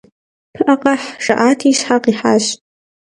[0.53, 2.45] «Пыӏэ къэхь» жаӏати, щхьэ къихьащ.